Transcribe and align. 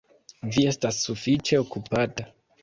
Vi 0.55 0.63
estas 0.71 1.01
sufiĉe 1.09 1.61
okupata. 1.65 2.29